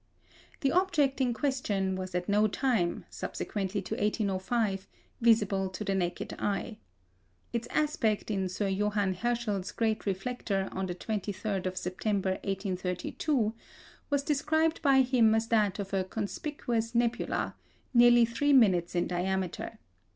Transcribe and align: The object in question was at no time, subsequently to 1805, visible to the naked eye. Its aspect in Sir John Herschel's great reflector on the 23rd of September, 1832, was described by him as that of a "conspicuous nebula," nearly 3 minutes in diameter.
The 0.61 0.71
object 0.71 1.21
in 1.21 1.31
question 1.31 1.95
was 1.95 2.15
at 2.15 2.27
no 2.27 2.47
time, 2.47 3.05
subsequently 3.11 3.83
to 3.83 3.93
1805, 3.93 4.87
visible 5.21 5.69
to 5.69 5.83
the 5.83 5.93
naked 5.93 6.33
eye. 6.39 6.79
Its 7.53 7.67
aspect 7.69 8.31
in 8.31 8.49
Sir 8.49 8.71
John 8.71 9.13
Herschel's 9.13 9.71
great 9.71 10.07
reflector 10.07 10.69
on 10.71 10.87
the 10.87 10.95
23rd 10.95 11.67
of 11.67 11.77
September, 11.77 12.31
1832, 12.41 13.53
was 14.09 14.23
described 14.23 14.81
by 14.81 15.01
him 15.01 15.35
as 15.35 15.49
that 15.49 15.77
of 15.77 15.93
a 15.93 16.03
"conspicuous 16.03 16.95
nebula," 16.95 17.53
nearly 17.93 18.25
3 18.25 18.53
minutes 18.53 18.95
in 18.95 19.05
diameter. 19.05 19.77